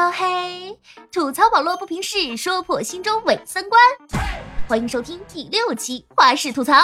[0.00, 0.78] Hello，嘿，
[1.10, 3.82] 吐槽网络不平事，说破心中伪三观。
[4.68, 6.74] 欢迎收听第六期花式吐槽。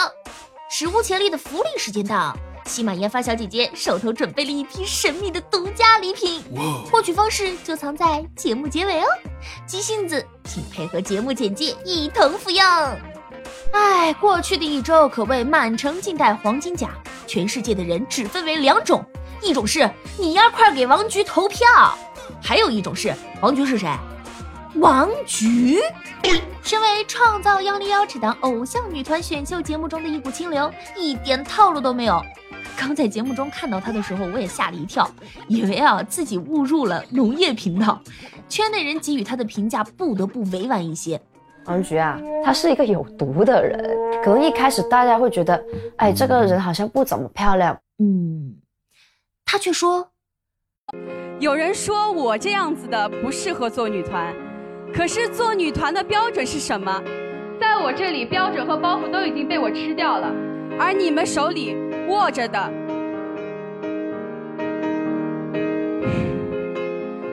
[0.69, 6.42] 史无前例的福利时间到，喜马研发小姐姐手头准备了一批神秘的独家礼品，
[6.90, 9.06] 获取方式就藏在节目结尾哦。
[9.65, 12.65] 急性子，请配合节目简介一同服用。
[13.72, 16.91] 哎，过去的一周可谓满城尽带黄金甲，
[17.28, 19.05] 全世界的人只分为两种，
[19.41, 19.88] 一种是
[20.19, 21.96] 你丫快给王局投票。
[22.43, 23.88] 还有一种是王菊是谁？
[24.77, 25.79] 王菊，
[26.62, 32.21] 身为创造幺零幺这档偶像女团选秀节目中的一股清流，一点套路都没有。
[32.77, 35.09] 刚在节目中看到她的时候，我也吓了一跳，
[35.47, 38.01] 以为啊自己误入了农业频道。
[38.48, 41.20] 圈内人给予她的评价不得不委婉一些。
[41.67, 43.79] 王菊啊，她是一个有毒的人。
[44.25, 45.65] 可能一开始大家会觉得，
[45.98, 47.79] 哎，这个人好像不怎么漂亮。
[47.98, 48.56] 嗯，
[49.45, 50.11] 她却说。
[51.41, 54.34] 有人说我这样子的不适合做女团，
[54.95, 57.03] 可是做女团的标准是什么？
[57.61, 60.33] 在我这里，标准和包袱都已经被我吃掉了，
[60.78, 61.77] 而你们手里
[62.09, 62.72] 握着的，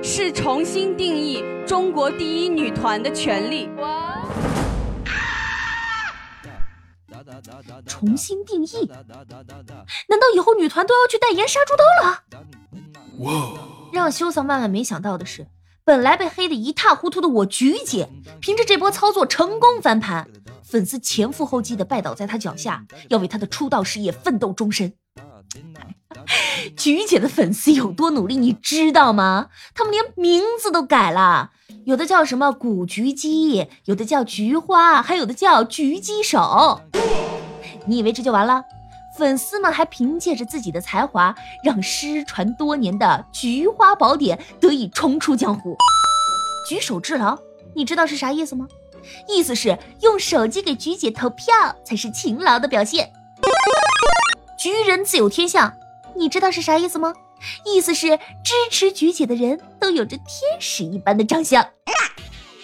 [0.01, 3.69] 是重新定义中国第一女团的权利。
[7.85, 8.89] 重新定义？
[10.09, 12.23] 难道以后女团都要去代言杀猪刀了？
[13.21, 13.53] 哇！
[13.91, 15.47] 让羞涩万万没想到的是，
[15.83, 20.27] 本来被黑得一塌糊涂的我菊姐，凭着这波操作成功翻盘，
[20.63, 24.93] 粉丝前赴后继的拜倒在她脚下，要为她的出道事业奋斗终身。
[26.77, 29.47] 菊姐的粉丝有多努力，你知道吗？
[29.73, 31.51] 他们连名字都改了，
[31.85, 36.81] 有的叫什么古菊姬，有的叫菊花，还有的叫狙击手。
[37.85, 38.63] 你以为这就完了？
[39.17, 45.75] 粉丝们还凭借着自己的才华，让失传多年的《菊花宝典》得以重出江湖。
[46.67, 47.37] 举手之劳，
[47.75, 48.67] 你知道是啥意思吗？
[49.27, 53.11] 意思是用手机给菊姐投票才是勤劳的表现。
[54.59, 55.73] 菊人自有天相，
[56.15, 57.13] 你知道是啥意思吗？
[57.65, 60.27] 意思是支持菊姐的人都有着天
[60.59, 61.67] 使一般的长相。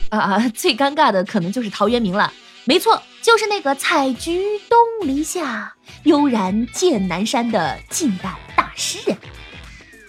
[0.10, 2.32] 啊，最尴尬的可能就是陶渊明了。
[2.66, 9.18] 没错，就是那个采菊东篱下，悠然见南山的近代大诗人。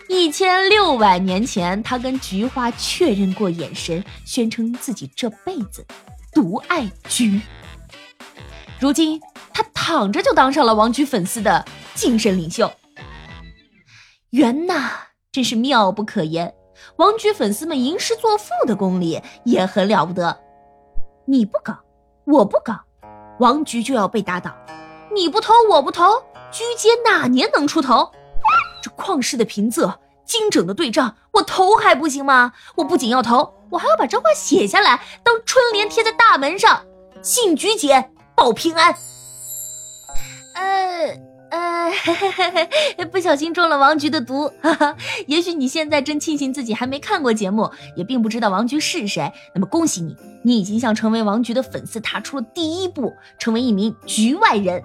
[0.08, 5.84] 一千六百年前，他跟菊花确认过眼神，宣称自己这辈子
[6.32, 7.40] 独爱菊。
[8.80, 9.20] 如今，
[9.52, 12.70] 他躺着就当上了王菊粉丝的精神领袖。
[14.30, 14.90] 缘呐，
[15.30, 16.54] 真是妙不可言。
[16.96, 20.40] 王菊粉丝们吟诗作赋的功力也很了不得。
[21.26, 21.78] 你不搞？
[22.24, 22.78] 我不搞，
[23.38, 24.54] 王菊就要被打倒。
[25.14, 28.10] 你不投，我不投，菊姐哪年能出头？
[28.82, 29.94] 这旷世的平仄，
[30.24, 32.52] 精整的对仗，我投还不行吗？
[32.76, 36.84] 我不仅要投，我还要把这话写下来，当春联贴在大门上。
[37.22, 38.94] 信菊姐保平安。
[40.54, 41.27] 呃。
[41.50, 41.90] 呃，
[43.10, 44.94] 不小心中了王菊的毒，哈哈。
[45.26, 49.32] 也许你现在真庆幸自己还没看过节目，也并不知道王菊是谁。
[49.54, 54.82] 那么恭喜你，你已经向成为王菊的粉丝踏出了第一步，成为一名局外人。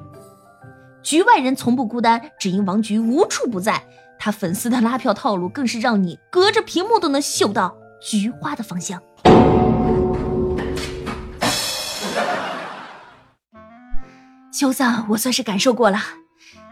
[1.02, 3.84] 局外人从不孤单，只因王菊无处不在。
[4.18, 9.02] 他粉丝的拉票套路更是让你隔着屏幕都能嗅到菊花的芳香。
[14.54, 16.00] 羞丧，我算是感受过了。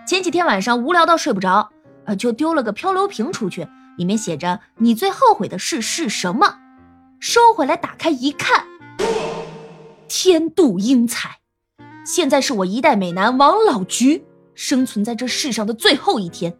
[0.05, 1.69] 前几天晚上无聊到睡不着，
[2.05, 3.67] 呃，就丢了个漂流瓶出去，
[3.97, 6.57] 里面写着“你最后悔的事是什么”。
[7.19, 8.65] 收回来打开一看，
[10.07, 11.37] 天妒英才。
[12.03, 14.25] 现在是我一代美男王老菊
[14.55, 16.57] 生存在这世上的最后一天，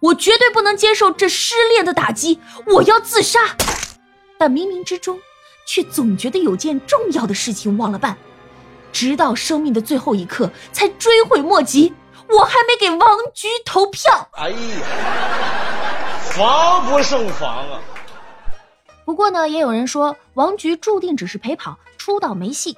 [0.00, 3.40] 我绝对不能接受这失恋的打击，我要自杀。
[4.38, 5.18] 但冥冥之中，
[5.66, 8.16] 却总觉得有件重要的事情忘了办，
[8.92, 11.92] 直到生命的最后一刻才追悔莫及。
[12.28, 14.28] 我还没给王菊投票。
[14.32, 14.56] 哎呀，
[16.32, 17.80] 防不胜防啊！
[19.04, 22.76] 不过呢，也有人说王菊注定只是陪跑，出道没戏。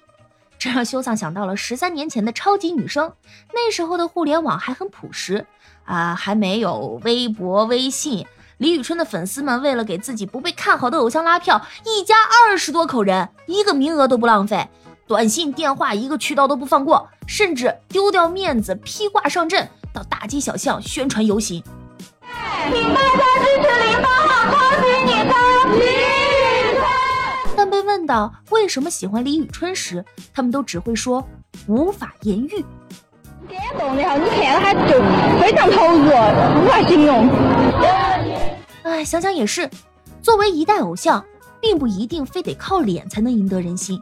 [0.58, 3.12] 这让修丧想到了十三年前的超级女声，
[3.54, 5.46] 那时候的互联网还很朴实
[5.84, 8.26] 啊，还没有微博、微信。
[8.58, 14.68] 李宇春的粉丝们为了给自己不被看好的偶像拉票，一家二十多口人，一个名额都不浪费。
[15.08, 21.64] 短信、电话一个渠道都不放过，甚至丢掉面子披挂上阵，到大街小巷宣传游行。
[22.70, 26.82] 请大家支持零八号恭喜你当李宇春。
[27.56, 31.26] 但被问到为什么喜欢李宇春时，他们都只会说
[31.66, 32.62] 无法言喻。
[33.48, 35.00] 感动的哈，你看他就
[35.40, 37.30] 非常投入，无法形容。
[38.82, 39.70] 哎，想想也是，
[40.20, 41.24] 作为一代偶像。
[41.60, 44.00] 并不一定非得靠脸才能赢得人心。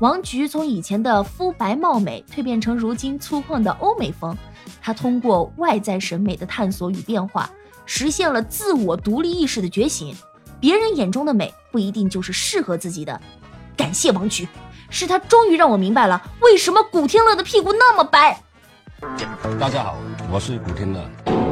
[0.00, 4.36] 王菊从以前的肤白貌美蜕变成如今粗犷的欧美风，
[4.80, 7.50] 她通过外在审美的探索与变化，
[7.84, 10.14] 实现了自我独立意识的觉醒。
[10.60, 13.20] 别人眼中的美不一定就是适合自己的。
[13.76, 14.46] 感谢王菊，
[14.88, 18.40] 是她终于让我明白了为什么古天乐的屁股那么白。
[19.58, 19.96] 大家好，
[20.30, 21.47] 我是古天乐。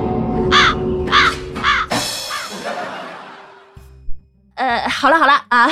[4.56, 5.68] 呃，好了好了啊，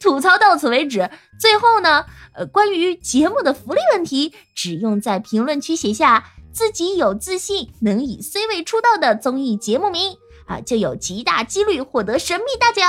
[0.00, 1.10] 吐槽到此为止。
[1.40, 12.84] 最后呢，呃，关于节目的福利问题，只用在评论区写下自己有自信能以 C 位出道的综艺节目名啊，就有极大几率获得神秘大奖。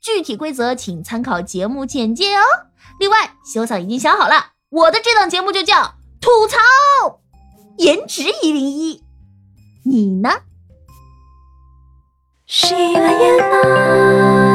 [0.00, 2.42] 具体规则请参考节目简介哦。
[3.00, 6.58] 另外，修桑已经想好了，我的这档节目就叫吐槽
[7.78, 9.02] 颜值一零一，
[9.84, 10.30] 你呢？
[12.46, 14.45] 喜马拉雅。